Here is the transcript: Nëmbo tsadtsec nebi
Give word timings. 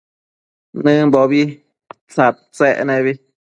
Nëmbo 0.83 1.21
tsadtsec 2.09 2.77
nebi 2.87 3.13